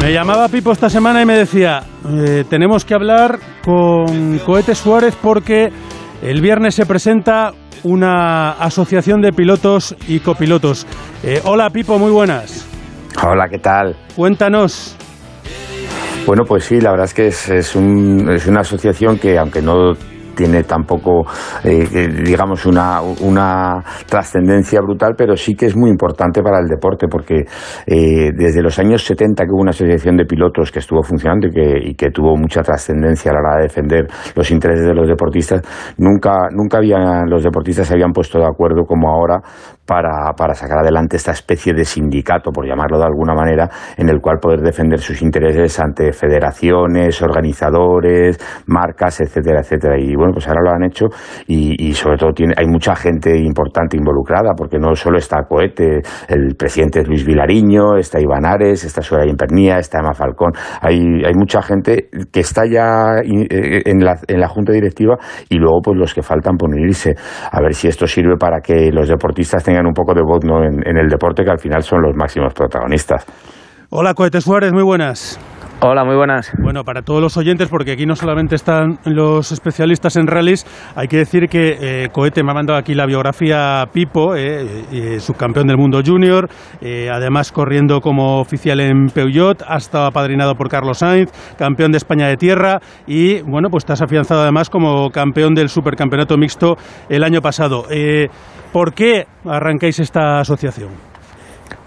[0.00, 5.16] Me llamaba Pipo esta semana y me decía, eh, tenemos que hablar con Cohete Suárez
[5.20, 5.70] porque
[6.22, 7.52] el viernes se presenta
[7.82, 10.86] una asociación de pilotos y copilotos.
[11.22, 12.66] Eh, hola Pipo, muy buenas.
[13.22, 13.96] Hola, ¿qué tal?
[14.16, 14.96] Cuéntanos.
[16.26, 19.60] Bueno, pues sí, la verdad es que es, es, un, es una asociación que, aunque
[19.60, 19.92] no
[20.34, 21.24] tiene tampoco,
[21.64, 21.86] eh,
[22.24, 27.44] digamos, una, una trascendencia brutal, pero sí que es muy importante para el deporte, porque
[27.86, 31.50] eh, desde los años 70 que hubo una asociación de pilotos que estuvo funcionando y
[31.50, 35.08] que, y que tuvo mucha trascendencia a la hora de defender los intereses de los
[35.08, 35.62] deportistas,
[35.98, 39.40] nunca, nunca habían, los deportistas se habían puesto de acuerdo como ahora
[39.86, 44.20] para, para sacar adelante esta especie de sindicato, por llamarlo de alguna manera, en el
[44.20, 49.98] cual poder defender sus intereses ante federaciones, organizadores, marcas, etcétera, etcétera.
[49.98, 51.06] Y bueno, pues ahora lo han hecho
[51.46, 56.54] y, sobre todo tiene, hay mucha gente importante involucrada, porque no solo está Cohete, el
[56.56, 61.34] presidente es Luis Vilariño, está Iván Ares, está Soraya Impernía, está Emma Falcón, hay, hay
[61.34, 65.16] mucha gente que está ya en la, en la junta directiva
[65.48, 67.14] y luego pues los que faltan por unirse,
[67.50, 70.62] a ver si esto sirve para que los deportistas tengan un poco de voz ¿no?
[70.62, 73.26] en, en el deporte, que al final son los máximos protagonistas.
[73.90, 75.38] Hola Cohete Suárez, muy buenas.
[75.84, 76.52] Hola, muy buenas.
[76.62, 81.08] Bueno, para todos los oyentes, porque aquí no solamente están los especialistas en rallies, hay
[81.08, 85.78] que decir que eh, Cohete me ha mandado aquí la biografía Pipo, eh, subcampeón del
[85.78, 86.48] mundo junior,
[86.80, 91.98] eh, además corriendo como oficial en Peugeot, ha estado apadrinado por Carlos Sainz, campeón de
[91.98, 96.76] España de tierra y, bueno, pues has afianzado además como campeón del supercampeonato mixto
[97.08, 97.86] el año pasado.
[97.90, 98.28] Eh,
[98.72, 101.11] ¿Por qué arrancáis esta asociación?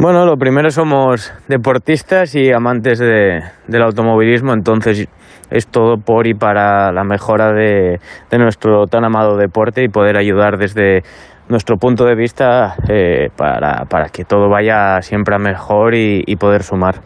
[0.00, 5.08] Bueno, lo primero somos deportistas y amantes de, del automovilismo, entonces
[5.50, 7.98] es todo por y para la mejora de,
[8.30, 11.02] de nuestro tan amado deporte y poder ayudar desde
[11.48, 16.36] nuestro punto de vista eh, para, para, que todo vaya siempre a mejor y, y
[16.36, 17.00] poder sumar.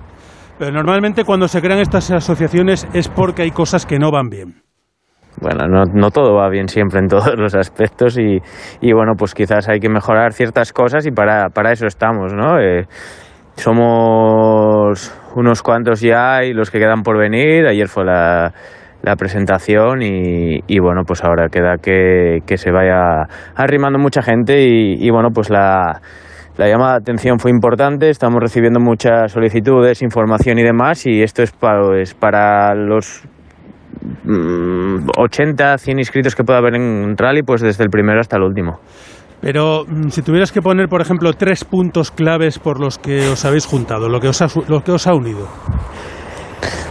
[0.58, 4.62] Pero normalmente cuando se crean estas asociaciones es porque hay cosas que no van bien
[5.40, 8.38] bueno, no, no, todo va bien siempre en todos los aspectos y,
[8.80, 12.60] y, bueno, pues quizás hay que mejorar ciertas cosas y para, para eso estamos, ¿no?
[12.60, 12.86] Eh,
[13.56, 17.66] somos unos cuantos ya y los que quedan por venir.
[17.66, 18.52] Ayer fue la,
[19.02, 24.62] la presentación y, y, bueno, pues ahora queda que, que se vaya arrimando mucha gente
[24.62, 26.00] y, y bueno, pues la,
[26.56, 31.42] la llamada de atención fue importante, estamos recibiendo muchas solicitudes, información y demás y esto
[31.42, 33.24] es para, pues, para los
[35.16, 38.80] 80, 100 inscritos que pueda haber en rally, pues desde el primero hasta el último.
[39.40, 43.44] Pero mm, si tuvieras que poner, por ejemplo, tres puntos claves por los que os
[43.44, 45.48] habéis juntado, lo que os ha, lo que os ha unido.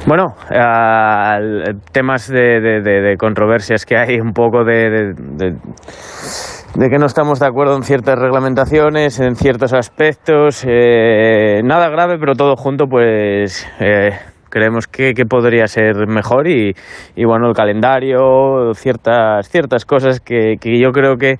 [0.05, 6.97] Bueno, uh, temas de, de, de, de, controversias que hay, un poco de, de, que
[6.97, 10.65] no estamos de acuerdo en ciertas reglamentaciones, en ciertos aspectos.
[10.67, 14.09] Eh, nada grave, pero todo junto, pues eh,
[14.51, 16.75] creemos que, que, podría ser mejor y,
[17.15, 21.37] y, bueno, el calendario, ciertas, ciertas cosas que, que yo creo que,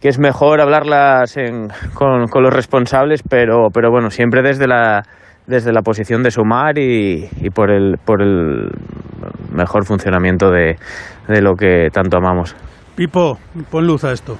[0.00, 5.02] que, es mejor hablarlas en, con, con, los responsables, pero, pero bueno, siempre desde la,
[5.46, 8.70] desde la posición de sumar y, y por, el, por el
[9.52, 10.76] mejor funcionamiento de,
[11.28, 12.56] de lo que tanto amamos.
[12.96, 13.38] Pipo,
[13.70, 14.38] pon luz a esto.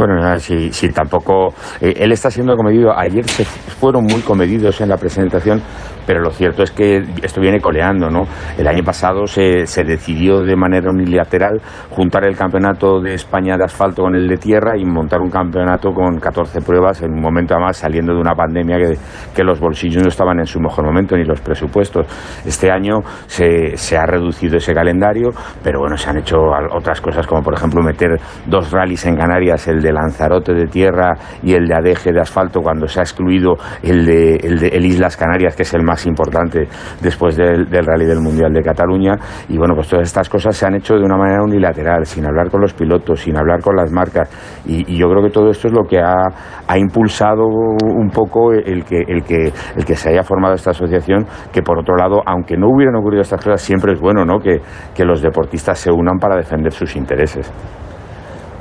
[0.00, 1.48] Bueno, si, si tampoco.
[1.78, 2.98] Eh, él está siendo comedido.
[2.98, 5.60] Ayer se fueron muy comedidos en la presentación,
[6.06, 8.22] pero lo cierto es que esto viene coleando, ¿no?
[8.56, 11.60] El año pasado se, se decidió de manera unilateral
[11.90, 15.90] juntar el campeonato de España de asfalto con el de tierra y montar un campeonato
[15.92, 18.96] con 14 pruebas en un momento además saliendo de una pandemia que,
[19.36, 22.06] que los bolsillos no estaban en su mejor momento ni los presupuestos.
[22.46, 25.28] Este año se, se ha reducido ese calendario,
[25.62, 26.38] pero bueno, se han hecho
[26.72, 31.16] otras cosas como por ejemplo meter dos rallies en Canarias, el de Lanzarote de tierra
[31.42, 34.84] y el de Adeje de asfalto cuando se ha excluido el de, el de el
[34.86, 36.68] Islas Canarias, que es el más importante
[37.00, 39.14] después del, del rally del Mundial de Cataluña.
[39.48, 42.50] Y bueno, pues todas estas cosas se han hecho de una manera unilateral, sin hablar
[42.50, 44.28] con los pilotos, sin hablar con las marcas.
[44.66, 46.26] Y, y yo creo que todo esto es lo que ha,
[46.66, 51.26] ha impulsado un poco el que, el, que, el que se haya formado esta asociación,
[51.52, 54.38] que por otro lado, aunque no hubieran ocurrido estas cosas, siempre es bueno ¿no?
[54.38, 54.60] que,
[54.94, 57.50] que los deportistas se unan para defender sus intereses.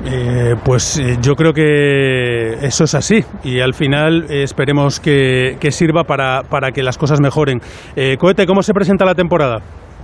[0.05, 5.57] Eh, pues eh, yo creo que eso es así y al final eh, esperemos que,
[5.59, 7.59] que sirva para, para, que las cosas mejoren.
[7.95, 9.59] Eh, Cohete, ¿cómo se presenta la temporada?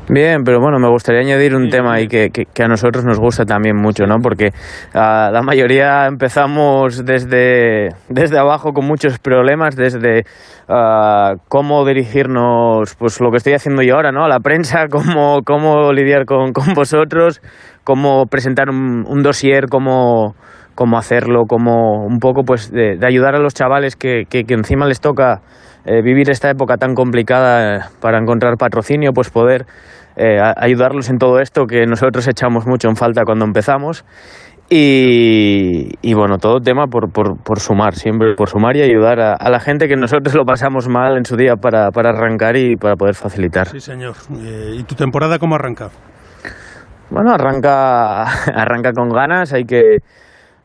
[0.07, 3.19] Bien, pero bueno, me gustaría añadir un tema ahí que, que, que, a nosotros nos
[3.19, 4.19] gusta también mucho, ¿no?
[4.21, 4.49] Porque
[4.93, 10.25] uh, la mayoría empezamos desde, desde abajo con muchos problemas, desde
[10.69, 14.25] uh, cómo dirigirnos, pues lo que estoy haciendo yo ahora, ¿no?
[14.25, 17.41] A la prensa, cómo, cómo lidiar con, con vosotros,
[17.85, 20.35] cómo presentar un, dossier, cómo
[20.73, 24.99] cómo hacerlo, cómo un poco pues de, ayudar a los chavales que, que, encima les
[24.99, 25.41] toca
[25.85, 29.65] eh, vivir esta época tan complicada eh, para encontrar patrocinio, pues poder
[30.17, 34.03] eh, ayudarlos en todo esto que nosotros echamos mucho en falta cuando empezamos.
[34.67, 39.33] Y, y, bueno, todo tema por, por, por, sumar, siempre por sumar y ayudar a,
[39.35, 42.75] a, la gente que nosotros lo pasamos mal en su día para, para arrancar y
[42.75, 43.67] para poder facilitar.
[43.67, 44.15] Sí, señor.
[44.73, 45.91] ¿Y tu temporada cómo arranca?
[47.09, 48.23] Bueno, arranca,
[48.55, 49.99] arranca con ganas, hay que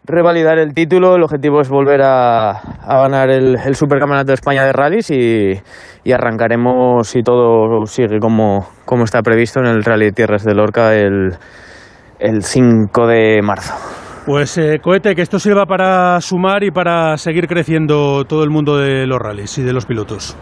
[0.05, 4.73] revalidar el título, el objetivo es volver a, ganar el, el, Supercampeonato de España de
[4.73, 10.55] Rallys y, arrancaremos, si todo sigue como, como está previsto, en el Rally Tierras de
[10.55, 11.37] Lorca el,
[12.19, 13.75] el 5 de marzo.
[14.27, 18.77] Pues eh, cohete, que esto sirva para sumar y para seguir creciendo todo el mundo
[18.77, 20.37] de los rallies y de los pilotos.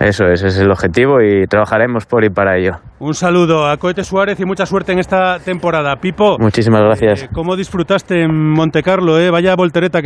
[0.00, 2.76] Eso es, ese es el objetivo y trabajaremos por y para ello.
[2.98, 5.96] Un saludo a Cohete Suárez y mucha suerte en esta temporada.
[5.96, 6.38] Pipo.
[6.38, 7.24] Muchísimas gracias.
[7.24, 9.18] Eh, ¿Cómo disfrutaste en Monte Carlo?
[9.18, 9.30] Eh?
[9.30, 10.04] Vaya voltereta que se